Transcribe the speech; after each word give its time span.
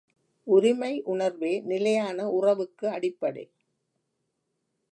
உரிமை 0.47 1.01
உணர்வே 1.05 1.61
நிலையான 1.61 2.29
உறவுக்கு 2.29 2.87
அடிப்படை. 2.89 3.45